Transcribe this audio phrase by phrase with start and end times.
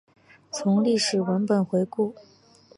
[0.51, 2.15] 从历史文本回顾